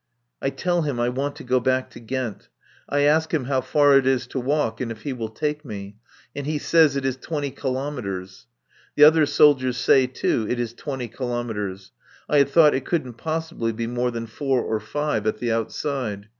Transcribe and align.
I 0.41 0.49
tell 0.49 0.81
him 0.81 0.99
I 0.99 1.09
want 1.09 1.35
to 1.35 1.43
go 1.43 1.59
back 1.59 1.91
to 1.91 1.99
Ghent. 1.99 2.49
I 2.89 3.01
ask 3.01 3.31
him 3.31 3.43
how 3.45 3.61
far 3.61 3.95
it 3.95 4.07
is 4.07 4.25
to 4.29 4.39
walk, 4.39 4.81
and 4.81 4.91
if 4.91 5.03
he 5.03 5.13
will 5.13 5.29
take 5.29 5.63
me. 5.63 5.97
And 6.35 6.47
he 6.47 6.57
says 6.57 6.95
it 6.95 7.05
is 7.05 7.17
twenty 7.17 7.51
kilometres. 7.51 8.47
The 8.95 9.03
other 9.03 9.27
soldiers 9.27 9.77
say, 9.77 10.07
too, 10.07 10.47
it 10.49 10.59
is 10.59 10.73
twenty 10.73 11.07
kilometres. 11.07 11.91
I 12.27 12.39
had 12.39 12.49
thought 12.49 12.73
it 12.73 12.83
couldn't 12.85 13.19
possibly 13.19 13.71
be 13.71 13.85
more 13.85 14.09
than 14.09 14.25
four 14.25 14.63
or 14.63 14.79
five 14.79 15.27
at 15.27 15.37
the 15.37 15.51
outside. 15.51 16.29